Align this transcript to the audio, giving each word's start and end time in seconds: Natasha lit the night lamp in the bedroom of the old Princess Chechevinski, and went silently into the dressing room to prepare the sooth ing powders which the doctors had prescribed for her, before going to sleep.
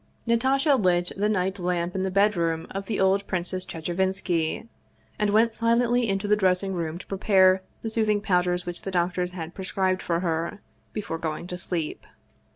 Natasha 0.25 0.73
lit 0.75 1.11
the 1.15 1.29
night 1.29 1.59
lamp 1.59 1.93
in 1.93 2.01
the 2.01 2.09
bedroom 2.09 2.65
of 2.71 2.87
the 2.87 2.99
old 2.99 3.27
Princess 3.27 3.63
Chechevinski, 3.63 4.67
and 5.19 5.29
went 5.29 5.53
silently 5.53 6.09
into 6.09 6.27
the 6.27 6.35
dressing 6.35 6.73
room 6.73 6.97
to 6.97 7.05
prepare 7.05 7.61
the 7.83 7.89
sooth 7.91 8.09
ing 8.09 8.19
powders 8.19 8.65
which 8.65 8.81
the 8.81 8.89
doctors 8.89 9.33
had 9.33 9.53
prescribed 9.53 10.01
for 10.01 10.21
her, 10.21 10.59
before 10.91 11.19
going 11.19 11.45
to 11.45 11.55
sleep. 11.55 12.03